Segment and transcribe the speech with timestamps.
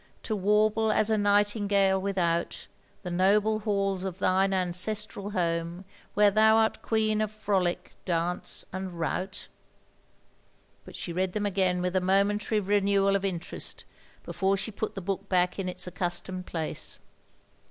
[0.23, 2.65] To warble as a nightingale without
[3.03, 5.85] The noble halls of thine ancestral home.
[6.15, 9.47] Where thou art queen of frolic, dance, and rout t
[10.85, 13.85] But she read them again with a momentary OF GROSVENOR SQUARE 5 renewal of interest,
[14.23, 16.97] before she put the book back in its accustomed place.